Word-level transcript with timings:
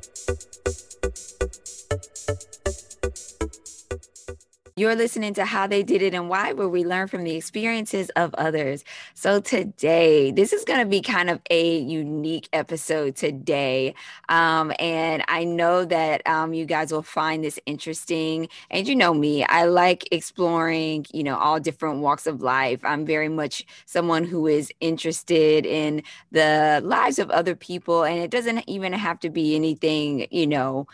Thank 0.00 0.44
you. 2.04 2.17
You're 4.78 4.94
listening 4.94 5.34
to 5.34 5.44
How 5.44 5.66
They 5.66 5.82
Did 5.82 6.02
It 6.02 6.14
and 6.14 6.28
Why, 6.28 6.52
where 6.52 6.68
we 6.68 6.84
learn 6.84 7.08
from 7.08 7.24
the 7.24 7.34
experiences 7.34 8.10
of 8.10 8.32
others. 8.34 8.84
So, 9.14 9.40
today, 9.40 10.30
this 10.30 10.52
is 10.52 10.62
going 10.64 10.78
to 10.78 10.86
be 10.86 11.00
kind 11.00 11.30
of 11.30 11.40
a 11.50 11.80
unique 11.80 12.48
episode 12.52 13.16
today. 13.16 13.96
Um, 14.28 14.72
and 14.78 15.24
I 15.26 15.42
know 15.42 15.84
that 15.84 16.24
um, 16.28 16.54
you 16.54 16.64
guys 16.64 16.92
will 16.92 17.02
find 17.02 17.42
this 17.42 17.58
interesting. 17.66 18.48
And 18.70 18.86
you 18.86 18.94
know 18.94 19.12
me, 19.12 19.42
I 19.42 19.64
like 19.64 20.06
exploring, 20.12 21.06
you 21.12 21.24
know, 21.24 21.36
all 21.36 21.58
different 21.58 21.98
walks 21.98 22.28
of 22.28 22.40
life. 22.40 22.78
I'm 22.84 23.04
very 23.04 23.28
much 23.28 23.66
someone 23.84 24.22
who 24.22 24.46
is 24.46 24.70
interested 24.78 25.66
in 25.66 26.04
the 26.30 26.80
lives 26.84 27.18
of 27.18 27.32
other 27.32 27.56
people. 27.56 28.04
And 28.04 28.20
it 28.20 28.30
doesn't 28.30 28.62
even 28.68 28.92
have 28.92 29.18
to 29.20 29.28
be 29.28 29.56
anything, 29.56 30.28
you 30.30 30.46
know, 30.46 30.86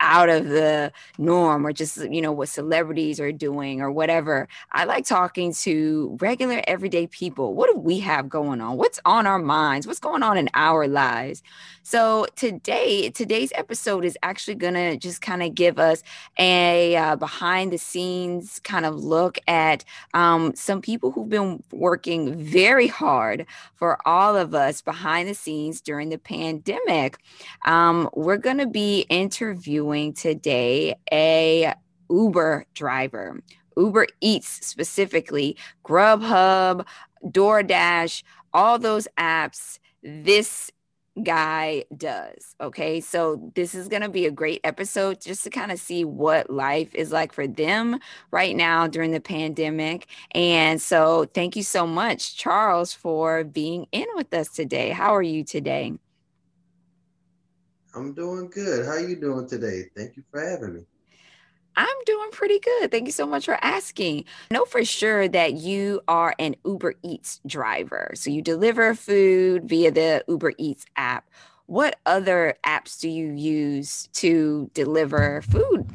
out 0.00 0.28
of 0.28 0.48
the 0.48 0.92
norm 1.18 1.66
or 1.66 1.72
just 1.72 1.98
you 2.10 2.20
know 2.20 2.32
what 2.32 2.48
celebrities 2.48 3.20
are 3.20 3.32
doing 3.32 3.80
or 3.80 3.90
whatever. 3.90 4.48
I 4.72 4.84
like 4.84 5.04
talking 5.06 5.52
to 5.54 6.16
regular 6.20 6.62
everyday 6.66 7.06
people. 7.06 7.54
What 7.54 7.72
do 7.72 7.78
we 7.78 8.00
have 8.00 8.28
going 8.28 8.60
on? 8.60 8.76
What's 8.76 9.00
on 9.04 9.26
our 9.26 9.38
minds? 9.38 9.86
What's 9.86 10.00
going 10.00 10.22
on 10.22 10.36
in 10.36 10.48
our 10.54 10.88
lives? 10.88 11.42
So 11.82 12.26
today 12.34 13.10
today's 13.10 13.52
episode 13.54 14.04
is 14.04 14.16
actually 14.22 14.56
to 14.74 14.96
just 14.96 15.20
kind 15.20 15.42
of 15.42 15.54
give 15.54 15.78
us 15.78 16.02
a 16.38 16.96
uh, 16.96 17.16
behind 17.16 17.72
the 17.72 17.78
scenes 17.78 18.60
kind 18.64 18.86
of 18.86 18.94
look 18.96 19.38
at 19.46 19.84
um, 20.14 20.54
some 20.54 20.80
people 20.80 21.10
who've 21.10 21.28
been 21.28 21.62
working 21.72 22.34
very 22.34 22.88
hard 22.88 23.46
for 23.76 23.98
all 24.06 24.36
of 24.36 24.54
us 24.54 24.80
behind 24.80 25.28
the 25.28 25.34
scenes 25.34 25.80
during 25.80 26.08
the 26.08 26.18
pandemic. 26.18 27.18
Um, 27.66 28.08
we're 28.14 28.38
to 28.58 28.66
be 28.66 29.06
interviewing 29.08 29.93
today 30.14 30.94
a 31.12 31.74
Uber 32.10 32.66
driver, 32.74 33.42
Uber 33.76 34.06
Eats 34.20 34.66
specifically, 34.66 35.56
Grubhub, 35.84 36.86
DoorDash, 37.24 38.22
all 38.52 38.78
those 38.78 39.08
apps. 39.18 39.78
This 40.02 40.70
guy 41.22 41.84
does. 41.96 42.56
Okay. 42.60 43.00
So 43.00 43.52
this 43.54 43.74
is 43.74 43.88
going 43.88 44.02
to 44.02 44.08
be 44.08 44.26
a 44.26 44.30
great 44.30 44.60
episode 44.64 45.20
just 45.20 45.44
to 45.44 45.50
kind 45.50 45.70
of 45.70 45.78
see 45.78 46.04
what 46.04 46.50
life 46.50 46.92
is 46.94 47.12
like 47.12 47.32
for 47.32 47.46
them 47.46 48.00
right 48.30 48.56
now 48.56 48.88
during 48.88 49.12
the 49.12 49.20
pandemic. 49.20 50.08
And 50.32 50.82
so 50.82 51.26
thank 51.32 51.54
you 51.56 51.62
so 51.62 51.86
much, 51.86 52.36
Charles, 52.36 52.92
for 52.92 53.44
being 53.44 53.86
in 53.92 54.06
with 54.16 54.34
us 54.34 54.48
today. 54.48 54.90
How 54.90 55.14
are 55.14 55.22
you 55.22 55.44
today? 55.44 55.92
I'm 57.94 58.12
doing 58.12 58.50
good. 58.50 58.84
How 58.84 58.92
are 58.92 59.08
you 59.08 59.16
doing 59.16 59.48
today? 59.48 59.84
Thank 59.96 60.16
you 60.16 60.24
for 60.30 60.40
having 60.40 60.74
me. 60.74 60.80
I'm 61.76 61.96
doing 62.06 62.30
pretty 62.30 62.60
good. 62.60 62.90
Thank 62.90 63.06
you 63.06 63.12
so 63.12 63.26
much 63.26 63.46
for 63.46 63.58
asking. 63.62 64.24
I 64.50 64.54
know 64.54 64.64
for 64.64 64.84
sure 64.84 65.28
that 65.28 65.54
you 65.54 66.00
are 66.06 66.34
an 66.38 66.54
Uber 66.64 66.94
Eats 67.02 67.40
driver. 67.46 68.12
So 68.14 68.30
you 68.30 68.42
deliver 68.42 68.94
food 68.94 69.68
via 69.68 69.90
the 69.90 70.24
Uber 70.28 70.54
Eats 70.58 70.86
app. 70.96 71.30
What 71.66 71.96
other 72.06 72.54
apps 72.64 73.00
do 73.00 73.08
you 73.08 73.32
use 73.32 74.08
to 74.14 74.70
deliver 74.74 75.42
food? 75.42 75.90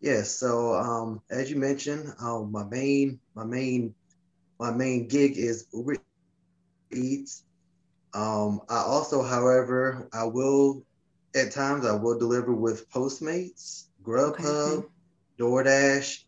Yes, 0.00 0.30
so 0.30 0.74
um, 0.74 1.22
as 1.30 1.50
you 1.50 1.56
mentioned, 1.56 2.12
um, 2.20 2.50
my 2.50 2.64
main 2.64 3.20
my 3.34 3.44
main 3.44 3.94
my 4.58 4.72
main 4.72 5.06
gig 5.08 5.38
is 5.38 5.66
Uber 5.72 5.96
Eats. 6.92 7.44
Um, 8.14 8.60
I 8.68 8.78
also, 8.78 9.22
however, 9.22 10.08
I 10.12 10.24
will 10.24 10.84
at 11.34 11.52
times 11.52 11.86
I 11.86 11.94
will 11.94 12.18
deliver 12.18 12.54
with 12.54 12.88
Postmates, 12.90 13.84
Grubhub, 14.02 14.78
okay. 14.78 14.86
DoorDash, 15.40 16.18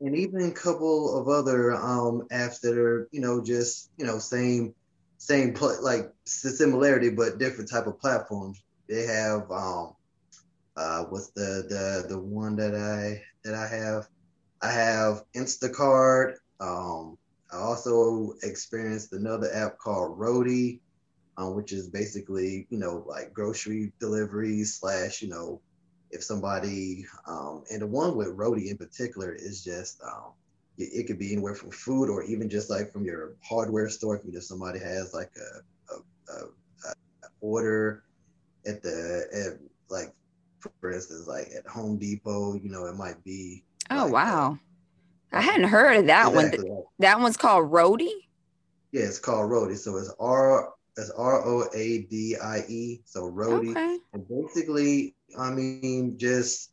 and 0.00 0.16
even 0.16 0.42
a 0.42 0.50
couple 0.50 1.18
of 1.20 1.28
other 1.28 1.72
um, 1.74 2.26
apps 2.32 2.60
that 2.60 2.76
are 2.76 3.08
you 3.12 3.20
know 3.20 3.42
just 3.42 3.90
you 3.96 4.06
know 4.06 4.18
same 4.18 4.74
same 5.18 5.54
pl- 5.54 5.82
like 5.82 6.10
similarity 6.26 7.10
but 7.10 7.38
different 7.38 7.70
type 7.70 7.86
of 7.86 8.00
platforms. 8.00 8.62
They 8.88 9.04
have 9.04 9.50
um, 9.50 9.94
uh, 10.76 11.04
what's 11.04 11.30
the 11.30 11.66
the 11.68 12.06
the 12.08 12.18
one 12.18 12.56
that 12.56 12.74
I 12.74 13.22
that 13.44 13.54
I 13.54 13.66
have? 13.68 14.08
I 14.62 14.70
have 14.72 15.22
Instacart. 15.36 16.36
Um, 16.60 17.18
I 17.52 17.58
also 17.58 18.32
experienced 18.42 19.12
another 19.12 19.52
app 19.54 19.78
called 19.78 20.18
Roadie 20.18 20.80
um, 21.36 21.54
which 21.54 21.72
is 21.72 21.88
basically 21.88 22.66
you 22.70 22.78
know 22.78 23.04
like 23.06 23.32
grocery 23.32 23.92
delivery 24.00 24.64
slash 24.64 25.22
you 25.22 25.28
know 25.28 25.60
if 26.10 26.22
somebody 26.22 27.04
um, 27.26 27.64
and 27.70 27.82
the 27.82 27.86
one 27.86 28.16
with 28.16 28.36
Roadie 28.36 28.70
in 28.70 28.76
particular 28.76 29.32
is 29.32 29.64
just 29.64 30.00
um, 30.02 30.32
it, 30.78 30.90
it, 30.92 31.06
could 31.06 31.18
be 31.18 31.32
anywhere 31.32 31.54
from 31.54 31.70
food 31.70 32.08
or 32.08 32.22
even 32.22 32.48
just 32.48 32.70
like 32.70 32.92
from 32.92 33.04
your 33.04 33.34
hardware 33.42 33.88
store. 33.88 34.16
If 34.16 34.24
you 34.24 34.32
know 34.32 34.40
somebody 34.40 34.78
has 34.78 35.12
like 35.12 35.32
a, 35.36 35.92
a, 35.94 36.36
a, 36.36 36.44
a 36.90 36.94
order 37.40 38.04
at 38.64 38.80
the 38.82 39.26
at 39.32 39.60
like 39.90 40.14
for 40.80 40.92
instance 40.92 41.26
like 41.26 41.48
at 41.56 41.66
Home 41.66 41.98
Depot, 41.98 42.54
you 42.54 42.70
know 42.70 42.86
it 42.86 42.96
might 42.96 43.22
be. 43.24 43.64
Oh 43.90 44.04
like, 44.04 44.12
wow. 44.12 44.58
Uh, 45.32 45.36
I 45.36 45.40
hadn't 45.40 45.68
heard 45.68 45.96
of 45.96 46.06
that 46.06 46.32
exactly. 46.32 46.70
one. 46.70 46.84
That 47.00 47.18
one's 47.18 47.36
called 47.36 47.72
Roadie. 47.72 48.28
Yeah, 48.92 49.02
it's 49.02 49.18
called 49.18 49.50
Roadie. 49.50 49.76
So 49.76 49.96
it's 49.96 50.14
R 50.20 50.72
that's 50.96 51.10
R 51.10 51.44
O 51.44 51.68
A 51.74 52.02
D 52.02 52.36
I 52.42 52.64
E. 52.68 53.00
So 53.04 53.30
Roadie. 53.30 53.70
Okay. 53.70 53.98
And 54.12 54.28
basically, 54.28 55.14
I 55.38 55.50
mean, 55.50 56.16
just 56.18 56.72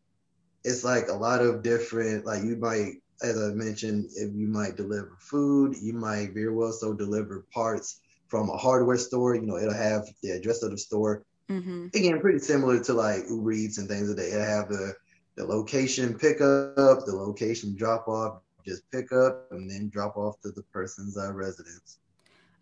it's 0.64 0.84
like 0.84 1.08
a 1.08 1.14
lot 1.14 1.42
of 1.42 1.64
different. 1.64 2.26
Like 2.26 2.44
you 2.44 2.56
might, 2.58 3.02
as 3.24 3.42
I 3.42 3.54
mentioned, 3.54 4.10
if 4.16 4.34
you 4.34 4.48
might 4.48 4.78
deliver 4.78 5.18
food, 5.20 5.76
you 5.82 5.94
might 5.94 6.34
very 6.34 6.54
well 6.54 6.72
so 6.72 6.94
deliver 6.94 7.46
parts 7.54 8.00
from 8.28 8.50
a 8.50 8.58
hardware 8.58 8.98
store. 8.98 9.36
You 9.36 9.42
know, 9.42 9.58
it'll 9.58 9.74
have 9.74 10.08
the 10.22 10.32
address 10.32 10.64
of 10.64 10.72
the 10.72 10.78
store. 10.78 11.24
Mm-hmm. 11.50 11.88
Again, 11.94 12.22
pretty 12.22 12.40
similar 12.40 12.82
to 12.84 12.94
like 12.94 13.24
Uber 13.30 13.52
Eats 13.52 13.78
and 13.78 13.90
things 13.90 14.08
that 14.08 14.16
they 14.16 14.32
have 14.32 14.70
the 14.70 14.94
the 15.36 15.46
location 15.46 16.18
pickup, 16.18 16.76
the 17.06 17.16
location 17.16 17.76
drop 17.76 18.08
off, 18.08 18.42
just 18.66 18.90
pick 18.92 19.12
up 19.12 19.52
and 19.52 19.70
then 19.70 19.90
drop 19.90 20.18
off 20.18 20.40
to 20.42 20.52
the 20.52 20.64
person's 20.64 21.18
uh, 21.18 21.32
residence. 21.34 22.00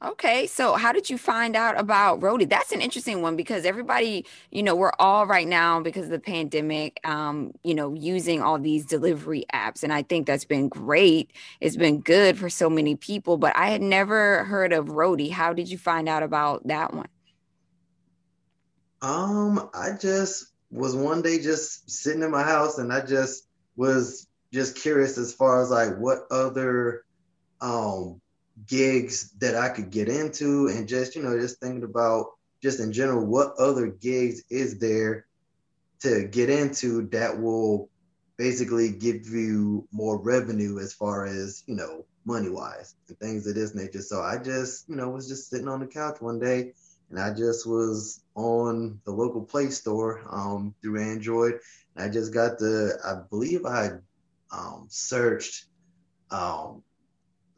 Okay, 0.02 0.48
so 0.48 0.76
how 0.76 0.94
did 0.94 1.10
you 1.10 1.18
find 1.18 1.58
out 1.58 1.78
about 1.78 2.22
Roadie? 2.22 2.50
That's 2.50 2.72
an 2.72 2.80
interesting 2.80 3.22
one 3.22 3.36
because 3.36 3.66
everybody, 3.66 4.26
you 4.50 4.64
know, 4.64 4.74
we're 4.74 4.94
all 4.98 5.28
right 5.28 5.48
now 5.48 5.82
because 5.82 6.06
of 6.06 6.12
the 6.12 6.20
pandemic, 6.20 7.02
um, 7.04 7.52
you 7.66 7.76
know, 7.76 7.94
using 7.94 8.42
all 8.42 8.58
these 8.58 8.86
delivery 8.86 9.44
apps, 9.54 9.84
and 9.84 9.92
I 9.92 10.04
think 10.04 10.26
that's 10.26 10.46
been 10.46 10.70
great. 10.70 11.32
It's 11.60 11.76
been 11.76 12.00
good 12.00 12.38
for 12.38 12.50
so 12.50 12.70
many 12.70 12.96
people, 12.96 13.36
but 13.36 13.54
I 13.58 13.72
had 13.72 13.82
never 13.82 14.46
heard 14.46 14.72
of 14.72 14.86
Roadie. 14.86 15.32
How 15.32 15.52
did 15.52 15.70
you 15.70 15.78
find 15.78 16.08
out 16.08 16.24
about 16.24 16.66
that 16.70 16.94
one? 16.94 17.10
Um, 19.02 19.70
I 19.74 19.98
just 20.00 20.46
was 20.72 20.96
one 20.96 21.22
day 21.22 21.40
just 21.40 21.92
sitting 21.92 22.24
in 22.24 22.32
my 22.32 22.44
house, 22.44 22.78
and 22.78 22.94
I 22.94 23.06
just 23.06 23.48
was 23.76 24.28
just 24.54 24.78
curious 24.78 25.18
as 25.18 25.34
far 25.34 25.62
as 25.62 25.70
like 25.70 25.98
what 25.98 26.20
other 26.32 27.04
um 27.60 28.22
gigs 28.68 29.32
that 29.40 29.56
I 29.56 29.70
could 29.70 29.90
get 29.90 30.10
into 30.10 30.68
and 30.68 30.88
just, 30.88 31.16
you 31.16 31.24
know, 31.24 31.40
just 31.40 31.60
thinking 31.60 31.84
about 31.84 32.32
just 32.62 32.80
in 32.80 32.92
general, 32.92 33.26
what 33.26 33.56
other 33.58 33.88
gigs 33.88 34.44
is 34.50 34.80
there 34.80 35.26
to 36.02 36.26
get 36.26 36.50
into 36.50 37.08
that 37.10 37.40
will 37.40 37.90
basically 38.38 38.92
give 38.92 39.28
you 39.28 39.88
more 39.92 40.18
revenue 40.18 40.80
as 40.80 40.94
far 40.94 41.26
as, 41.26 41.64
you 41.68 41.76
know, 41.76 42.06
money 42.26 42.50
wise 42.50 42.96
and 43.08 43.20
things 43.20 43.48
of 43.48 43.56
this 43.56 43.76
nature. 43.76 44.02
So 44.02 44.22
I 44.22 44.38
just, 44.38 44.88
you 44.88 44.96
know, 44.96 45.10
was 45.10 45.28
just 45.28 45.50
sitting 45.50 45.68
on 45.68 45.80
the 45.80 45.88
couch 45.88 46.22
one 46.22 46.40
day 46.40 46.74
and 47.10 47.20
I 47.20 47.34
just 47.34 47.68
was 47.68 48.24
on 48.36 49.00
the 49.06 49.12
local 49.12 49.42
Play 49.42 49.70
Store 49.72 50.22
um, 50.30 50.76
through 50.82 51.02
Android. 51.02 51.60
And 51.96 52.06
I 52.06 52.10
just 52.10 52.34
got 52.34 52.60
the, 52.60 52.98
I 53.04 53.28
believe 53.30 53.66
I 53.66 53.92
um, 54.52 54.88
searched 54.90 55.66
um, 56.32 56.84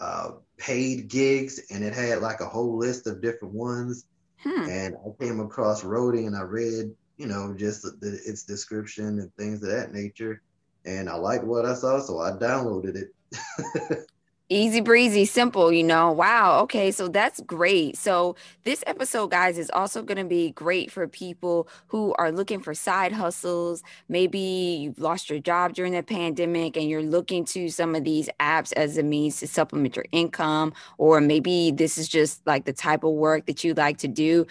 uh, 0.01 0.31
paid 0.57 1.07
gigs, 1.07 1.61
and 1.69 1.83
it 1.83 1.93
had 1.93 2.21
like 2.21 2.41
a 2.41 2.45
whole 2.45 2.77
list 2.77 3.05
of 3.05 3.21
different 3.21 3.53
ones. 3.53 4.05
Hmm. 4.43 4.67
And 4.67 4.95
I 4.95 5.23
came 5.23 5.39
across 5.39 5.83
Roadie, 5.83 6.25
and 6.25 6.35
I 6.35 6.41
read, 6.41 6.91
you 7.17 7.27
know, 7.27 7.53
just 7.55 7.83
the, 7.83 8.19
its 8.25 8.43
description 8.43 9.19
and 9.19 9.33
things 9.35 9.61
of 9.61 9.69
that 9.69 9.93
nature. 9.93 10.41
And 10.85 11.07
I 11.07 11.15
liked 11.15 11.43
what 11.43 11.67
I 11.67 11.75
saw, 11.75 11.99
so 11.99 12.19
I 12.19 12.31
downloaded 12.31 12.95
it. 12.95 14.07
easy 14.51 14.81
breezy 14.81 15.25
simple 15.25 15.71
you 15.71 15.83
know? 15.83 16.11
Wow 16.11 16.59
okay 16.63 16.91
so 16.91 17.07
that's 17.07 17.39
great. 17.41 17.97
So 17.97 18.35
this 18.63 18.83
episode 18.85 19.31
guys 19.31 19.57
is 19.57 19.71
also 19.71 20.03
going 20.03 20.17
to 20.17 20.25
be 20.25 20.51
great 20.51 20.91
for 20.91 21.07
people 21.07 21.67
who 21.87 22.13
are 22.19 22.31
looking 22.31 22.59
for 22.59 22.73
side 22.73 23.13
hustles. 23.13 23.81
Maybe 24.09 24.39
you've 24.39 24.99
lost 24.99 25.29
your 25.29 25.39
job 25.39 25.73
during 25.73 25.93
the 25.93 26.03
pandemic 26.03 26.75
and 26.75 26.89
you're 26.89 27.01
looking 27.01 27.45
to 27.45 27.69
some 27.69 27.95
of 27.95 28.03
these 28.03 28.29
apps 28.39 28.73
as 28.73 28.97
a 28.97 29.03
means 29.03 29.39
to 29.39 29.47
supplement 29.47 29.95
your 29.95 30.05
income 30.11 30.73
or 30.97 31.21
maybe 31.21 31.71
this 31.71 31.97
is 31.97 32.07
just 32.07 32.45
like 32.45 32.65
the 32.65 32.73
type 32.73 33.03
of 33.03 33.13
work 33.13 33.45
that 33.45 33.63
you 33.63 33.73
like 33.73 33.97
to 33.99 34.07
do 34.07 34.45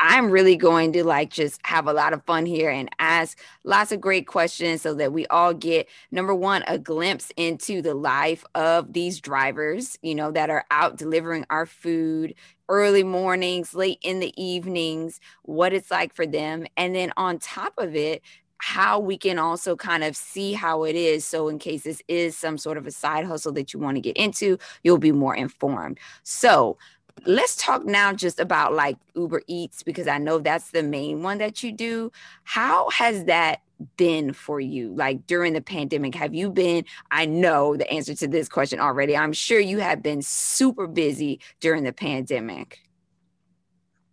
I'm 0.00 0.30
really 0.30 0.56
going 0.56 0.92
to 0.92 1.04
like 1.04 1.30
just 1.30 1.60
have 1.64 1.86
a 1.86 1.92
lot 1.92 2.12
of 2.12 2.24
fun 2.24 2.46
here 2.46 2.70
and 2.70 2.88
ask 2.98 3.38
lots 3.64 3.92
of 3.92 4.00
great 4.00 4.26
questions 4.26 4.82
so 4.82 4.94
that 4.94 5.12
we 5.12 5.26
all 5.26 5.54
get 5.54 5.88
number 6.10 6.34
one, 6.34 6.64
a 6.66 6.78
glimpse 6.78 7.32
into 7.36 7.80
the 7.82 7.94
life 7.94 8.44
of 8.54 8.92
these 8.92 9.20
drivers, 9.20 9.98
you 10.02 10.14
know, 10.14 10.30
that 10.30 10.50
are 10.50 10.64
out 10.70 10.96
delivering 10.96 11.46
our 11.50 11.66
food 11.66 12.34
early 12.68 13.04
mornings, 13.04 13.74
late 13.74 13.98
in 14.02 14.20
the 14.20 14.32
evenings, 14.42 15.20
what 15.42 15.72
it's 15.72 15.90
like 15.90 16.14
for 16.14 16.26
them. 16.26 16.66
And 16.76 16.94
then 16.94 17.12
on 17.16 17.38
top 17.38 17.74
of 17.78 17.94
it, 17.94 18.22
how 18.58 18.98
we 18.98 19.18
can 19.18 19.38
also 19.38 19.76
kind 19.76 20.02
of 20.02 20.16
see 20.16 20.54
how 20.54 20.84
it 20.84 20.96
is. 20.96 21.26
So, 21.26 21.48
in 21.48 21.58
case 21.58 21.82
this 21.82 22.02
is 22.08 22.36
some 22.36 22.56
sort 22.56 22.78
of 22.78 22.86
a 22.86 22.90
side 22.90 23.26
hustle 23.26 23.52
that 23.52 23.74
you 23.74 23.80
want 23.80 23.96
to 23.96 24.00
get 24.00 24.16
into, 24.16 24.58
you'll 24.82 24.96
be 24.96 25.12
more 25.12 25.34
informed. 25.34 25.98
So, 26.22 26.78
let's 27.26 27.56
talk 27.56 27.84
now 27.84 28.12
just 28.12 28.40
about 28.40 28.74
like 28.74 28.96
Uber 29.14 29.42
Eats 29.46 29.82
because 29.82 30.08
I 30.08 30.18
know 30.18 30.38
that's 30.38 30.70
the 30.70 30.82
main 30.82 31.22
one 31.22 31.38
that 31.38 31.62
you 31.62 31.72
do. 31.72 32.12
How 32.44 32.90
has 32.90 33.24
that 33.24 33.60
been 33.96 34.32
for 34.32 34.60
you 34.60 34.94
like 34.94 35.26
during 35.26 35.52
the 35.52 35.60
pandemic 35.60 36.14
have 36.14 36.32
you 36.32 36.50
been 36.50 36.84
i 37.10 37.26
know 37.26 37.76
the 37.76 37.90
answer 37.90 38.14
to 38.14 38.28
this 38.28 38.48
question 38.48 38.78
already 38.78 39.16
i'm 39.16 39.32
sure 39.32 39.58
you 39.58 39.78
have 39.78 40.02
been 40.02 40.22
super 40.22 40.86
busy 40.86 41.40
during 41.60 41.82
the 41.82 41.92
pandemic 41.92 42.80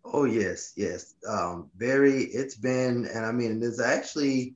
oh 0.04 0.26
yes 0.26 0.74
yes 0.76 1.14
um 1.28 1.70
very 1.78 2.24
it's 2.24 2.56
been 2.56 3.08
and 3.14 3.26
i 3.26 3.32
mean 3.32 3.62
it's 3.62 3.80
actually 3.80 4.56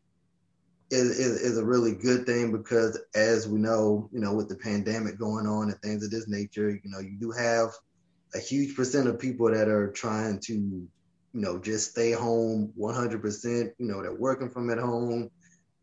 is, 0.92 1.18
is, 1.20 1.42
is 1.42 1.58
a 1.58 1.66
really 1.66 1.94
good 1.94 2.26
thing 2.26 2.52
because 2.52 3.00
as 3.16 3.48
we 3.48 3.60
know 3.60 4.10
you 4.12 4.20
know 4.20 4.34
with 4.34 4.50
the 4.50 4.56
pandemic 4.56 5.20
going 5.20 5.46
on 5.46 5.70
and 5.70 5.80
things 5.82 6.04
of 6.04 6.12
this 6.12 6.28
nature 6.28 6.72
you 6.72 6.90
know 6.90 7.00
you 7.00 7.16
do 7.20 7.32
have 7.32 7.70
a 8.36 8.40
huge 8.40 8.76
percent 8.76 9.08
of 9.08 9.18
people 9.18 9.50
that 9.50 9.70
are 9.70 9.90
trying 9.92 10.40
to, 10.42 10.54
you 10.54 10.90
know, 11.34 11.58
just 11.58 11.92
stay 11.92 12.12
home 12.12 12.72
100%. 12.78 13.72
You 13.78 13.88
know, 13.88 14.02
they're 14.02 14.14
working 14.14 14.50
from 14.50 14.70
at 14.70 14.78
home, 14.78 15.32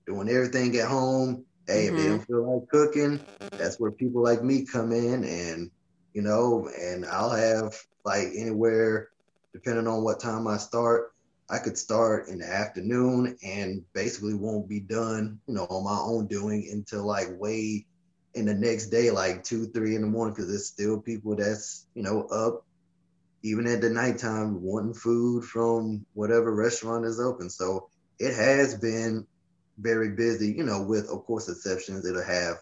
doing 0.07 0.29
everything 0.29 0.77
at 0.77 0.89
home. 0.89 1.45
Hey, 1.67 1.87
mm-hmm. 1.87 1.97
if 1.97 2.03
they 2.03 2.09
don't 2.09 2.19
mm-hmm. 2.19 2.33
feel 2.33 2.61
like 2.61 2.69
cooking, 2.69 3.21
that's 3.57 3.81
where 3.81 3.91
people 3.91 4.23
like 4.23 4.43
me 4.43 4.67
come 4.67 4.93
in, 4.93 5.25
and 5.25 5.71
you 6.13 6.23
know, 6.23 6.69
and 6.79 7.07
I'll 7.07 7.31
have 7.31 7.75
like 8.05 8.29
anywhere, 8.37 9.09
depending 9.53 9.87
on 9.87 10.05
what 10.05 10.21
time 10.21 10.47
I 10.47 10.59
start, 10.59 11.13
I 11.49 11.59
could 11.59 11.79
start 11.79 12.29
in 12.29 12.39
the 12.39 12.49
afternoon 12.49 13.37
and 13.45 13.83
basically 13.93 14.35
won't 14.35 14.69
be 14.69 14.81
done, 14.81 15.39
you 15.47 15.55
know, 15.55 15.67
on 15.67 15.85
my 15.85 15.99
own 15.99 16.27
doing 16.27 16.69
until 16.73 17.05
like 17.05 17.29
way 17.39 17.87
in 18.35 18.47
the 18.47 18.55
next 18.55 18.87
day, 18.87 19.11
like 19.11 19.45
two, 19.45 19.67
three 19.67 19.95
in 19.95 20.03
the 20.03 20.07
morning, 20.07 20.35
because 20.35 20.49
there's 20.49 20.67
still 20.67 21.01
people 21.01 21.37
that's, 21.37 21.87
you 21.95 22.03
know, 22.03 22.23
up 22.25 22.65
even 23.43 23.67
at 23.67 23.81
the 23.81 23.91
nighttime 23.91 24.63
wanting 24.63 24.95
food 24.95 25.45
from 25.45 26.07
whatever 26.15 26.55
restaurant 26.55 27.05
is 27.05 27.21
open. 27.21 27.51
So 27.51 27.89
it 28.19 28.35
has 28.35 28.75
been 28.75 29.27
very 29.79 30.11
busy, 30.11 30.53
you 30.53 30.65
know, 30.65 30.83
with 30.83 31.09
of 31.09 31.25
course 31.25 31.49
exceptions. 31.49 32.07
It'll 32.07 32.23
have 32.25 32.57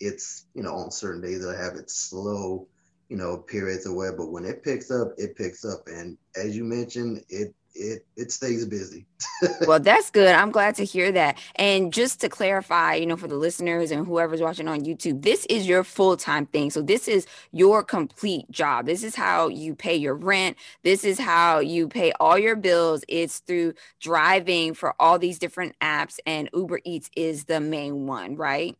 it's, 0.00 0.46
you 0.54 0.62
know, 0.62 0.74
on 0.74 0.90
certain 0.90 1.22
days 1.22 1.40
it'll 1.40 1.56
have 1.56 1.74
its 1.74 1.94
slow, 1.96 2.68
you 3.08 3.16
know, 3.16 3.38
periods 3.38 3.86
or 3.86 3.94
whatever. 3.94 4.18
But 4.18 4.32
when 4.32 4.44
it 4.44 4.62
picks 4.62 4.90
up, 4.90 5.12
it 5.16 5.36
picks 5.36 5.64
up. 5.64 5.86
And 5.86 6.18
as 6.36 6.56
you 6.56 6.64
mentioned, 6.64 7.24
it 7.28 7.54
it 7.74 8.04
it 8.16 8.32
stays 8.32 8.64
busy. 8.66 9.06
well, 9.66 9.78
that's 9.80 10.10
good. 10.10 10.34
I'm 10.34 10.50
glad 10.50 10.74
to 10.76 10.84
hear 10.84 11.12
that. 11.12 11.38
And 11.54 11.92
just 11.92 12.20
to 12.20 12.28
clarify, 12.28 12.94
you 12.94 13.06
know, 13.06 13.16
for 13.16 13.28
the 13.28 13.36
listeners 13.36 13.90
and 13.90 14.06
whoever's 14.06 14.40
watching 14.40 14.68
on 14.68 14.80
YouTube, 14.80 15.22
this 15.22 15.46
is 15.46 15.68
your 15.68 15.84
full-time 15.84 16.46
thing. 16.46 16.70
So 16.70 16.82
this 16.82 17.08
is 17.08 17.26
your 17.52 17.82
complete 17.82 18.50
job. 18.50 18.86
This 18.86 19.02
is 19.02 19.14
how 19.14 19.48
you 19.48 19.74
pay 19.74 19.94
your 19.94 20.14
rent. 20.14 20.56
This 20.82 21.04
is 21.04 21.18
how 21.18 21.60
you 21.60 21.88
pay 21.88 22.12
all 22.18 22.38
your 22.38 22.56
bills. 22.56 23.04
It's 23.08 23.38
through 23.40 23.74
driving 24.00 24.74
for 24.74 24.94
all 25.00 25.18
these 25.18 25.38
different 25.38 25.78
apps 25.80 26.18
and 26.26 26.50
Uber 26.52 26.80
Eats 26.84 27.10
is 27.16 27.44
the 27.44 27.60
main 27.60 28.06
one, 28.06 28.36
right? 28.36 28.76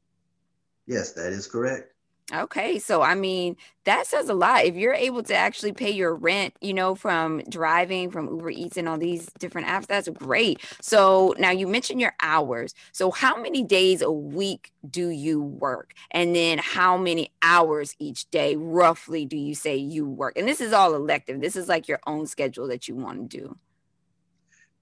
Yes, 0.87 1.13
that 1.13 1.33
is 1.33 1.47
correct. 1.47 1.93
Okay, 2.35 2.79
so 2.79 3.01
I 3.01 3.15
mean, 3.15 3.57
that 3.85 4.07
says 4.07 4.29
a 4.29 4.35
lot. 4.35 4.67
If 4.67 4.75
you're 4.77 4.93
able 4.93 5.23
to 5.23 5.35
actually 5.35 5.73
pay 5.73 5.91
your 5.91 6.15
rent, 6.15 6.55
you 6.61 6.75
know, 6.75 6.95
from 6.95 7.41
driving, 7.49 8.11
from 8.11 8.29
Uber 8.29 8.51
Eats 8.51 8.77
and 8.77 8.87
all 8.87 8.99
these 8.99 9.31
different 9.39 9.67
apps, 9.67 9.87
that's 9.87 10.11
great. 10.11 10.61
So 10.83 11.35
now 11.39 11.53
you 11.53 11.67
mentioned 11.67 12.03
your 12.03 12.15
hours. 12.21 12.75
So 12.93 13.11
how 13.11 13.41
many 13.41 13.63
days 13.63 14.03
a 14.03 14.13
week 14.13 14.73
do 14.91 15.09
you 15.09 15.41
work? 15.41 15.95
And 16.11 16.37
then 16.37 16.59
how 16.59 16.99
many 16.99 17.33
hours 17.41 17.97
each 17.99 18.31
day 18.31 18.57
roughly 18.57 19.25
do 19.25 19.39
you 19.39 19.55
say 19.55 19.77
you 19.77 20.07
work? 20.07 20.37
And 20.37 20.47
this 20.47 20.61
is 20.61 20.75
all 20.75 20.95
elective. 20.95 21.41
This 21.41 21.57
is 21.57 21.67
like 21.67 21.89
your 21.89 22.01
own 22.07 22.27
schedule 22.27 22.69
that 22.69 22.89
you 22.89 22.95
want 22.95 23.31
to 23.31 23.39
do. 23.39 23.57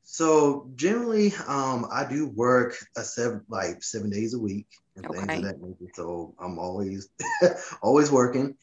So 0.09 0.71
generally, 0.77 1.35
um, 1.49 1.85
I 1.93 2.07
do 2.09 2.29
work 2.29 2.77
a 2.97 3.03
seven 3.03 3.43
like 3.49 3.83
seven 3.83 4.09
days 4.09 4.35
a 4.35 4.39
week 4.39 4.69
and 4.95 5.05
okay. 5.05 5.19
things 5.19 5.39
of 5.39 5.43
that 5.43 5.61
nature. 5.61 5.93
So 5.95 6.33
I'm 6.39 6.61
always 6.61 7.09
always 7.83 8.11
working. 8.13 8.57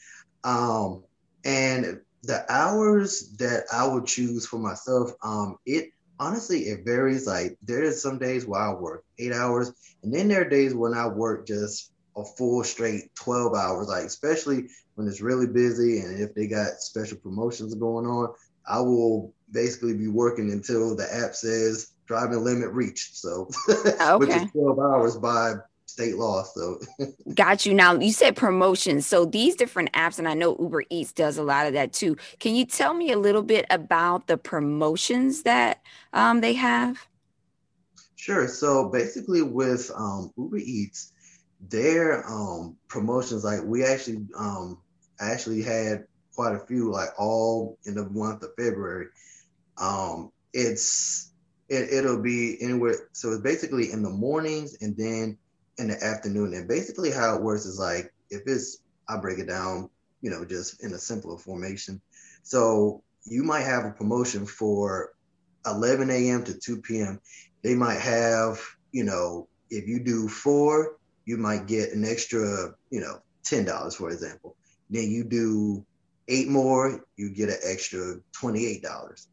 Um, 0.46 1.04
and 1.44 2.00
the 2.24 2.46
hours 2.50 3.36
that 3.40 3.66
I 3.74 3.86
would 3.86 4.06
choose 4.06 4.48
for 4.48 4.58
myself, 4.58 5.12
um, 5.22 5.58
it 5.66 5.90
honestly 6.18 6.62
it 6.62 6.86
varies. 6.86 7.28
Like 7.28 7.58
there 7.62 7.84
is 7.84 8.02
some 8.02 8.20
days 8.20 8.46
where 8.46 8.62
I 8.62 8.74
work 8.74 9.04
eight 9.20 9.34
hours, 9.34 9.74
and 10.02 10.14
then 10.14 10.30
there 10.30 10.44
are 10.44 10.50
days 10.50 10.74
when 10.74 10.94
I 10.94 11.08
work 11.08 11.46
just 11.46 11.92
a 12.16 12.24
full 12.24 12.64
straight 12.64 13.14
12 13.16 13.54
hours, 13.54 13.88
like 13.90 14.06
especially 14.06 14.70
when 14.96 15.10
it's 15.10 15.20
really 15.20 15.48
busy 15.48 16.00
and 16.00 16.22
if 16.22 16.34
they 16.36 16.48
got 16.48 16.80
special 16.80 17.18
promotions 17.18 17.76
going 17.76 18.06
on, 18.06 18.30
I 18.68 18.80
will 18.80 19.34
basically 19.52 19.94
be 19.94 20.08
working 20.08 20.52
until 20.52 20.96
the 20.96 21.08
app 21.14 21.36
says 21.36 21.92
driving 22.06 22.44
limit 22.44 22.72
reached. 22.72 23.16
So 23.16 23.50
okay. 23.70 24.16
which 24.18 24.30
is 24.30 24.52
12 24.52 24.80
hours 24.80 25.18
by 25.18 25.56
state 25.86 26.18
law. 26.18 26.44
So 26.44 26.80
got 27.34 27.66
you. 27.66 27.74
Now 27.74 27.94
you 27.94 28.12
said 28.12 28.36
promotions. 28.36 29.06
So 29.06 29.26
these 29.26 29.56
different 29.56 29.92
apps, 29.94 30.20
and 30.20 30.28
I 30.28 30.34
know 30.34 30.58
Uber 30.60 30.84
Eats 30.90 31.14
does 31.14 31.38
a 31.38 31.44
lot 31.44 31.68
of 31.68 31.74
that 31.74 31.94
too. 31.94 32.18
Can 32.40 32.56
you 32.56 32.66
tell 32.66 32.94
me 32.94 33.12
a 33.12 33.18
little 33.18 33.44
bit 33.44 33.66
about 33.70 34.28
the 34.28 34.38
promotions 34.38 35.44
that 35.44 35.82
um, 36.14 36.42
they 36.42 36.54
have? 36.54 37.08
Sure. 38.16 38.48
So 38.48 38.90
basically, 38.90 39.42
with 39.42 39.92
um, 39.96 40.32
Uber 40.38 40.58
Eats, 40.58 41.12
their 41.70 42.28
um, 42.28 42.76
promotions, 42.88 43.44
like 43.44 43.62
we 43.64 43.84
actually 43.86 44.26
um, 44.38 44.80
actually 45.20 45.62
had 45.62 46.06
quite 46.36 46.56
a 46.56 46.66
few, 46.66 46.92
like 46.92 47.10
all 47.18 47.78
in 47.86 47.96
the 47.96 48.10
month 48.10 48.44
of 48.44 48.52
February. 48.58 49.08
Um, 49.78 50.32
it's 50.54 51.32
it, 51.70 51.94
it'll 51.94 52.22
be 52.22 52.62
anywhere. 52.62 53.10
So 53.14 53.32
it's 53.32 53.42
basically 53.42 53.92
in 53.92 54.04
the 54.04 54.10
mornings 54.10 54.78
and 54.82 54.96
then 54.98 55.38
in 55.78 55.88
the 55.88 56.04
afternoon. 56.04 56.54
And 56.54 56.68
basically, 56.68 57.12
how 57.12 57.36
it 57.36 57.42
works 57.42 57.66
is 57.66 57.80
like 57.80 58.14
if 58.30 58.44
it's, 58.46 58.80
I 59.08 59.18
break 59.18 59.40
it 59.40 59.48
down, 59.48 59.90
you 60.22 60.30
know, 60.30 60.46
just 60.46 60.84
in 60.84 60.94
a 60.94 60.98
simpler 60.98 61.38
formation. 61.38 62.02
So 62.44 63.04
you 63.26 63.44
might 63.44 63.62
have 63.62 63.86
a 63.86 63.92
promotion 63.92 64.46
for 64.46 65.14
11 65.66 66.10
a.m. 66.10 66.44
to 66.46 66.54
2 66.54 66.82
p.m. 66.82 67.20
They 67.64 67.76
might 67.76 68.00
have, 68.00 68.62
you 68.92 69.04
know, 69.04 69.48
if 69.70 69.88
you 69.88 70.00
do 70.00 70.28
four, 70.28 70.98
you 71.26 71.38
might 71.38 71.68
get 71.68 71.94
an 71.94 72.06
extra, 72.06 72.74
you 72.90 73.00
know, 73.00 73.20
$10, 73.46 73.96
for 73.96 74.10
example. 74.10 74.56
Then 74.90 75.10
you 75.10 75.24
do 75.24 75.86
eight 76.28 76.48
more, 76.48 77.04
you 77.18 77.30
get 77.30 77.50
an 77.50 77.58
extra 77.64 78.16
$28. 78.40 79.28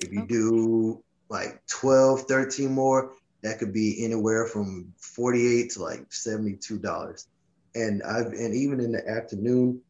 If 0.00 0.12
you 0.12 0.26
do 0.26 1.02
like 1.28 1.64
12, 1.66 2.22
13 2.22 2.72
more, 2.72 3.12
that 3.42 3.58
could 3.58 3.72
be 3.72 4.04
anywhere 4.04 4.46
from 4.46 4.92
48 4.98 5.70
to 5.72 5.82
like 5.82 6.08
$72. 6.10 7.26
And 7.74 8.02
I've 8.02 8.26
and 8.26 8.54
even 8.54 8.80
in 8.80 8.92
the 8.92 9.08
afternoon, 9.08 9.80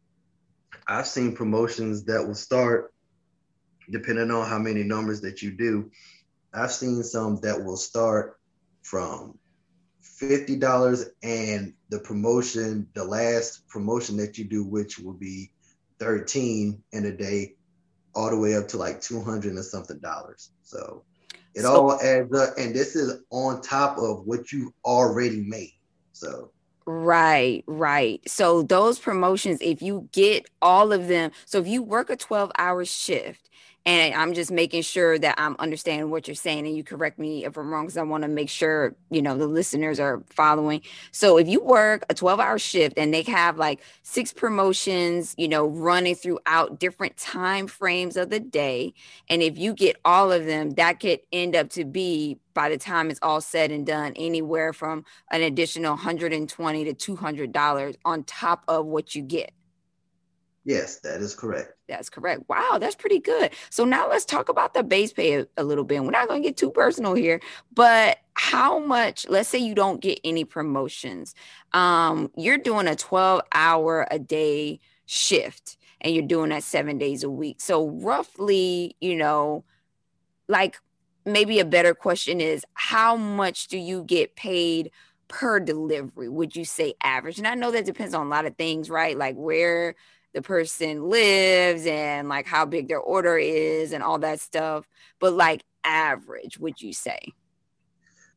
I've 0.87 1.07
seen 1.07 1.35
promotions 1.35 2.05
that 2.05 2.27
will 2.27 2.35
start 2.35 2.93
depending 3.91 4.31
on 4.31 4.49
how 4.49 4.59
many 4.59 4.83
numbers 4.83 5.21
that 5.23 5.43
you 5.43 5.51
do. 5.51 5.91
I've 6.55 6.73
seen 6.73 7.03
some 7.03 7.41
that 7.41 7.63
will 7.63 7.77
start 7.77 8.39
from 8.83 9.39
$50 10.21 11.07
and 11.23 11.75
the 11.89 11.99
promotion, 11.99 12.89
the 12.95 13.05
last 13.05 13.67
promotion 13.69 14.17
that 14.19 14.39
you 14.39 14.45
do, 14.45 14.65
which 14.65 14.99
will 14.99 15.15
be 15.15 15.51
13 15.99 16.83
in 16.93 17.07
a 17.07 17.13
day, 17.13 17.55
all 18.15 18.31
the 18.31 18.39
way 18.39 18.57
up 18.57 18.69
to 18.69 18.77
like 18.77 19.01
200 19.01 19.57
or 19.57 19.63
something 19.63 19.99
dollars. 20.01 20.51
So 20.63 21.05
it 21.55 21.63
so, 21.63 21.91
all 21.91 22.01
adds 22.01 22.35
up, 22.35 22.55
and 22.59 22.75
this 22.75 22.97
is 22.97 23.21
on 23.31 23.61
top 23.63 23.99
of 23.99 24.27
what 24.27 24.53
you 24.53 24.75
already 24.85 25.43
made. 25.43 25.75
So 26.13 26.53
Right, 26.85 27.63
right. 27.67 28.21
So 28.29 28.63
those 28.63 28.99
promotions, 28.99 29.59
if 29.61 29.83
you 29.83 30.09
get 30.13 30.47
all 30.61 30.93
of 30.93 31.07
them, 31.07 31.31
so 31.45 31.59
if 31.59 31.69
you 31.69 31.83
work 31.83 32.11
a 32.11 32.17
12 32.17 32.51
hour 32.59 32.85
shift 32.85 33.49
and 33.85 34.15
I'm 34.15 34.33
just 34.33 34.53
making 34.53 34.83
sure 34.83 35.19
that 35.19 35.35
I'm 35.39 35.57
understanding 35.59 36.11
what 36.11 36.29
you're 36.29 36.37
saying 36.37 36.67
and 36.67 36.77
you 36.77 36.85
correct 36.85 37.19
me 37.19 37.45
if 37.45 37.57
I'm 37.57 37.73
wrong 37.73 37.87
because 37.87 37.97
I 37.97 38.03
want 38.03 38.23
to 38.23 38.29
make 38.29 38.49
sure, 38.49 38.95
you 39.11 39.21
know, 39.21 39.37
the 39.37 39.49
listeners 39.49 39.99
are 39.99 40.23
following. 40.31 40.83
So 41.11 41.37
if 41.37 41.49
you 41.49 41.61
work 41.61 42.05
a 42.09 42.15
12 42.15 42.39
hour 42.39 42.59
shift 42.59 42.97
and 42.97 43.13
they 43.13 43.23
have 43.23 43.59
like 43.59 43.83
six 44.03 44.33
promotions, 44.33 45.35
you 45.37 45.49
know, 45.49 45.67
running 45.67 46.15
throughout 46.15 46.79
different 46.79 47.17
time 47.17 47.67
frames 47.67 48.17
of 48.17 48.31
the 48.31 48.39
day, 48.39 48.95
and 49.29 49.43
if 49.43 49.59
you 49.59 49.75
get 49.75 49.97
all 50.05 50.31
of 50.31 50.47
them, 50.47 50.71
that 50.73 51.01
could 51.01 51.21
end 51.33 51.57
up 51.57 51.71
to 51.71 51.85
be 51.85 52.39
by 52.55 52.69
the 52.69 52.79
time 52.79 53.11
it's 53.11 53.21
all 53.23 53.41
said 53.41 53.73
and 53.73 53.87
done 53.87 54.13
anywhere 54.15 54.73
from 54.73 55.05
an 55.33 55.43
additional 55.43 55.93
120 55.93 56.85
to 56.85 56.95
200 56.95 57.51
dollars 57.53 57.97
on 58.05 58.23
top 58.25 58.63
of 58.69 58.87
what 58.87 59.15
you 59.15 59.23
get 59.23 59.53
Yes, 60.65 61.01
that 61.01 61.21
is 61.21 61.35
correct. 61.35 61.73
That's 61.89 62.09
correct. 62.09 62.43
Wow, 62.49 62.79
that's 62.81 62.95
pretty 62.95 63.19
good. 63.19 63.51
So 63.71 63.85
now 63.85 64.09
let's 64.09 64.25
talk 64.25 64.49
about 64.49 64.75
the 64.75 64.85
base 64.85 65.13
pay 65.13 65.41
a, 65.41 65.47
a 65.57 65.65
little 65.65 65.85
bit. 65.85 66.03
We're 66.05 66.11
not 66.11 66.29
going 66.29 66.43
to 66.43 66.49
get 66.49 66.57
too 66.57 66.71
personal 66.71 67.15
here, 67.15 67.41
but 67.75 68.19
how 68.35 68.79
much, 68.79 69.29
let's 69.29 69.49
say 69.49 69.59
you 69.59 69.75
don't 69.75 70.01
get 70.01 70.21
any 70.23 70.45
promotions. 70.45 71.35
Um, 71.73 72.31
you're 72.37 72.59
doing 72.59 72.87
a 72.87 72.95
12 72.95 73.43
hour 73.53 74.07
a 74.11 74.19
day 74.19 74.79
shift 75.07 75.77
and 76.01 76.15
you're 76.15 76.27
doing 76.27 76.51
that 76.51 76.63
7 76.63 76.97
days 76.97 77.25
a 77.25 77.31
week. 77.31 77.61
So 77.61 77.89
roughly, 77.89 78.97
you 79.01 79.17
know, 79.17 79.65
like 80.49 80.77
maybe 81.25 81.59
a 81.59 81.65
better 81.65 81.95
question 81.95 82.41
is 82.41 82.65
how 82.75 83.17
much 83.17 83.67
do 83.67 83.79
you 83.79 84.05
get 84.05 84.37
paid 84.37 84.93
per 85.27 85.59
delivery? 85.59 86.29
Would 86.29 86.55
you 86.55 86.65
say 86.65 86.95
average? 87.03 87.39
And 87.39 87.49
I 87.49 87.55
know 87.55 87.73
that 87.73 87.85
depends 87.85 88.15
on 88.15 88.27
a 88.27 88.31
lot 88.31 88.47
of 88.47 88.57
things, 88.57 88.89
right? 88.91 89.17
Like 89.17 89.35
where 89.35 89.97
the 90.33 90.43
person 90.43 91.09
lives 91.09 91.87
and 91.87 92.29
like 92.29 92.47
how 92.47 92.65
big 92.65 92.89
their 92.89 93.01
order 93.01 93.37
is 93.37 93.93
and 93.93 94.03
all 94.03 94.19
that 94.19 94.41
stuff. 94.41 94.89
But 95.21 95.35
like 95.35 95.63
average, 95.85 96.59
would 96.59 96.81
you 96.81 96.93
say? 96.93 97.21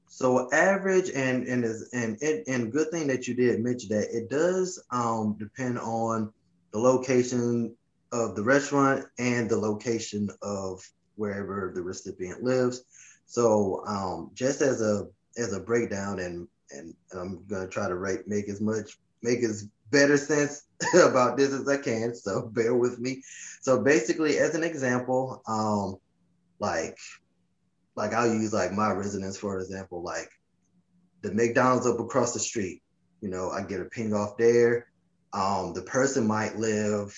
So 0.07 0.49
average 0.53 1.09
and 1.09 1.45
and 1.47 1.65
is 1.65 1.89
and 1.93 2.17
it 2.21 2.47
and 2.47 2.71
good 2.71 2.89
thing 2.91 3.07
that 3.07 3.27
you 3.27 3.33
did 3.33 3.59
mention 3.61 3.89
that 3.89 4.15
it 4.15 4.29
does 4.29 4.81
um 4.91 5.35
depend 5.37 5.77
on 5.79 6.31
the 6.71 6.79
location 6.79 7.75
of 8.11 8.35
the 8.35 8.43
restaurant 8.43 9.05
and 9.19 9.49
the 9.49 9.57
location 9.57 10.29
of 10.41 10.81
wherever 11.15 11.71
the 11.75 11.81
recipient 11.81 12.43
lives. 12.43 12.83
So 13.25 13.83
um 13.87 14.31
just 14.33 14.61
as 14.61 14.81
a 14.81 15.07
as 15.37 15.53
a 15.53 15.59
breakdown 15.59 16.19
and 16.19 16.47
and 16.71 16.93
I'm 17.13 17.43
gonna 17.47 17.67
try 17.67 17.87
to 17.87 17.95
rate 17.95 18.27
make 18.27 18.47
as 18.47 18.61
much 18.61 18.97
make 19.21 19.43
as 19.43 19.67
better 19.95 20.17
sense 20.17 20.63
about 20.93 21.37
this 21.37 21.53
as 21.53 21.67
I 21.67 21.77
can, 21.77 22.13
so 22.13 22.49
bear 22.53 22.75
with 22.75 22.99
me. 22.99 23.21
So 23.61 23.81
basically, 23.81 24.37
as 24.37 24.53
an 24.55 24.63
example, 24.63 25.41
um, 25.47 25.95
like 26.59 26.97
like 27.95 28.13
I'll 28.13 28.31
use 28.31 28.53
like 28.53 28.73
my 28.73 28.91
residence 28.91 29.37
for 29.37 29.57
example, 29.57 30.03
like 30.03 30.29
the 31.21 31.33
McDonald's 31.33 31.87
up 31.87 31.99
across 31.99 32.33
the 32.33 32.39
street. 32.39 32.81
You 33.21 33.29
know, 33.29 33.49
I 33.49 33.63
get 33.63 33.81
a 33.81 33.85
ping 33.85 34.13
off 34.13 34.37
there. 34.37 34.87
Um, 35.33 35.73
the 35.73 35.81
person 35.81 36.27
might 36.27 36.57
live 36.57 37.17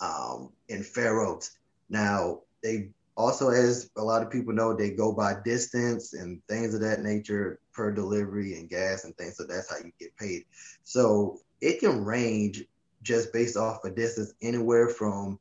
um, 0.00 0.52
in 0.68 0.82
Fair 0.82 1.20
Oaks. 1.20 1.56
Now 1.90 2.40
they 2.62 2.88
also, 3.16 3.50
as 3.50 3.90
a 3.96 4.02
lot 4.02 4.22
of 4.22 4.30
people 4.30 4.52
know, 4.52 4.74
they 4.74 4.90
go 4.90 5.12
by 5.12 5.36
distance 5.44 6.12
and 6.14 6.40
things 6.48 6.74
of 6.74 6.80
that 6.80 7.02
nature 7.02 7.58
per 7.72 7.92
delivery 7.92 8.58
and 8.58 8.68
gas 8.68 9.04
and 9.04 9.14
things. 9.16 9.36
So 9.36 9.44
that's 9.44 9.70
how 9.70 9.78
you 9.78 9.92
get 9.98 10.16
paid. 10.16 10.44
So 10.84 11.40
it 11.60 11.80
can 11.80 12.04
range 12.04 12.64
just 13.02 13.32
based 13.32 13.56
off 13.56 13.84
of 13.84 13.94
distance 13.94 14.32
anywhere 14.42 14.88
from 14.88 15.38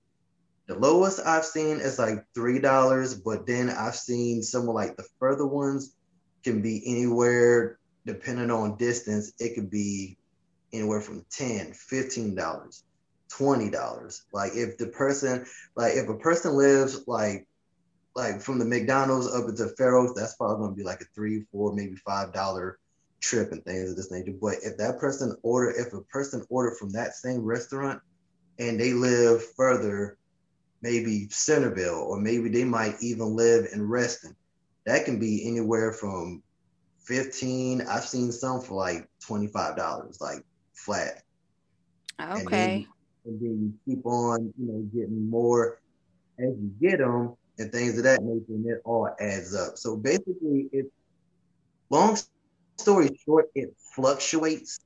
the 0.67 0.75
lowest 0.75 1.19
I've 1.25 1.45
seen 1.45 1.79
is 1.79 1.99
like 1.99 2.25
three 2.33 2.59
dollars, 2.59 3.13
but 3.13 3.45
then 3.45 3.69
I've 3.69 3.95
seen 3.95 4.41
some 4.41 4.67
of 4.67 4.75
like 4.75 4.97
the 4.97 5.05
further 5.19 5.45
ones 5.45 5.95
can 6.43 6.61
be 6.61 6.81
anywhere 6.85 7.77
depending 8.05 8.49
on 8.49 8.77
distance. 8.77 9.33
It 9.39 9.53
could 9.55 9.69
be 9.69 10.17
anywhere 10.73 11.01
from 11.01 11.25
10 11.29 11.73
15 11.73 12.35
dollars 12.35 12.83
20 13.29 13.69
dollars 13.69 14.25
like 14.33 14.51
if 14.55 14.77
the 14.77 14.87
person 14.87 15.45
like 15.75 15.93
if 15.93 16.09
a 16.09 16.15
person 16.15 16.53
lives 16.53 17.07
like 17.07 17.47
like 18.13 18.41
from 18.41 18.59
the 18.59 18.65
mcdonald's 18.65 19.27
up 19.27 19.47
into 19.47 19.63
Oaks, 19.63 20.19
that's 20.19 20.35
probably 20.35 20.57
going 20.57 20.71
to 20.71 20.75
be 20.75 20.83
like 20.83 21.01
a 21.01 21.05
three 21.15 21.45
four 21.51 21.73
maybe 21.73 21.95
five 21.95 22.33
dollar 22.33 22.77
trip 23.25 23.51
and 23.51 23.63
things 23.65 23.89
of 23.89 23.97
this 23.97 24.11
nature. 24.11 24.33
But 24.39 24.55
if 24.63 24.77
that 24.77 24.99
person 24.99 25.35
order, 25.41 25.71
if 25.71 25.93
a 25.93 26.01
person 26.01 26.45
ordered 26.49 26.77
from 26.77 26.91
that 26.91 27.15
same 27.15 27.41
restaurant 27.41 28.01
and 28.59 28.79
they 28.79 28.93
live 28.93 29.43
further, 29.55 30.17
maybe 30.81 31.27
Centerville, 31.29 32.05
or 32.07 32.19
maybe 32.19 32.49
they 32.49 32.63
might 32.63 32.95
even 33.01 33.35
live 33.35 33.65
in 33.73 33.87
Reston, 33.87 34.35
that 34.85 35.05
can 35.05 35.19
be 35.19 35.47
anywhere 35.47 35.91
from 35.91 36.43
15. 37.05 37.81
I've 37.81 38.05
seen 38.05 38.31
some 38.31 38.61
for 38.61 38.75
like 38.75 39.07
$25, 39.27 40.21
like 40.21 40.43
flat. 40.73 41.23
Okay. 42.21 42.39
And 42.39 42.47
then, 42.47 42.87
and 43.25 43.41
then 43.41 43.73
you 43.85 43.95
keep 43.95 44.05
on, 44.05 44.53
you 44.59 44.67
know, 44.67 44.79
getting 44.93 45.27
more 45.29 45.79
as 46.37 46.45
you 46.45 46.71
get 46.79 46.99
them 46.99 47.35
and 47.57 47.71
things 47.71 47.97
of 47.97 48.03
that 48.03 48.21
nature, 48.21 48.45
and 48.49 48.65
it 48.67 48.81
all 48.85 49.09
adds 49.19 49.55
up. 49.55 49.77
So 49.77 49.95
basically, 49.95 50.69
it's 50.71 50.89
long 51.89 52.15
story 52.77 53.09
short, 53.25 53.49
it 53.55 53.73
fluctuates. 53.95 54.79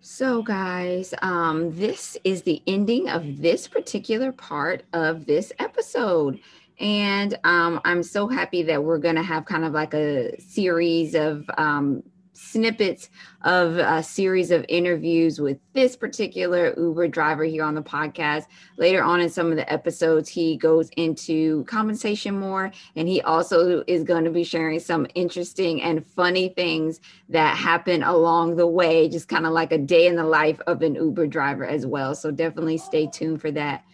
So, 0.00 0.42
guys, 0.42 1.14
um, 1.22 1.76
this 1.76 2.16
is 2.24 2.42
the 2.42 2.60
ending 2.66 3.08
of 3.08 3.40
this 3.40 3.68
particular 3.68 4.32
part 4.32 4.82
of 4.92 5.26
this 5.26 5.52
episode. 5.58 6.40
And 6.80 7.38
um, 7.44 7.80
I'm 7.84 8.02
so 8.02 8.26
happy 8.26 8.62
that 8.64 8.82
we're 8.82 8.98
going 8.98 9.14
to 9.14 9.22
have 9.22 9.44
kind 9.44 9.64
of 9.64 9.72
like 9.72 9.94
a 9.94 10.38
series 10.40 11.14
of 11.14 11.48
um, 11.56 12.02
snippets 12.42 13.08
of 13.42 13.76
a 13.78 14.02
series 14.02 14.50
of 14.50 14.64
interviews 14.68 15.40
with 15.40 15.58
this 15.72 15.96
particular 15.96 16.74
Uber 16.76 17.08
driver 17.08 17.44
here 17.44 17.64
on 17.64 17.74
the 17.74 17.82
podcast. 17.82 18.46
Later 18.76 19.02
on 19.02 19.20
in 19.20 19.28
some 19.28 19.50
of 19.50 19.56
the 19.56 19.72
episodes, 19.72 20.28
he 20.28 20.56
goes 20.56 20.90
into 20.96 21.64
compensation 21.64 22.38
more, 22.38 22.72
and 22.96 23.08
he 23.08 23.20
also 23.22 23.84
is 23.86 24.04
going 24.04 24.24
to 24.24 24.30
be 24.30 24.44
sharing 24.44 24.80
some 24.80 25.06
interesting 25.14 25.82
and 25.82 26.06
funny 26.06 26.48
things 26.50 27.00
that 27.28 27.56
happen 27.56 28.02
along 28.02 28.56
the 28.56 28.66
way, 28.66 29.08
just 29.08 29.28
kind 29.28 29.46
of 29.46 29.52
like 29.52 29.72
a 29.72 29.78
day 29.78 30.06
in 30.06 30.16
the 30.16 30.24
life 30.24 30.60
of 30.66 30.82
an 30.82 30.94
Uber 30.94 31.26
driver 31.26 31.64
as 31.64 31.86
well. 31.86 32.14
So 32.14 32.30
definitely 32.30 32.78
stay 32.78 33.06
tuned 33.06 33.40
for 33.40 33.50
that. 33.52 33.84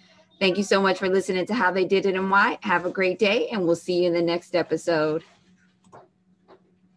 Thank 0.41 0.57
you 0.57 0.63
so 0.63 0.81
much 0.81 0.99
for 0.99 1.09
listening 1.09 1.47
to 1.47 1.55
How 1.55 1.73
They 1.73 1.85
Did 1.85 2.07
It 2.07 2.15
and 2.15 2.31
Why. 2.31 2.59
Have 2.63 2.87
a 2.87 2.91
great 2.91 3.19
day, 3.19 3.49
and 3.49 3.65
we'll 3.65 3.77
see 3.77 4.03
you 4.03 4.07
in 4.07 4.15
the 4.15 4.23
next 4.23 4.55
episode. 4.55 5.25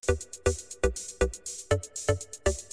Thank 0.03 0.21
you. 2.47 2.70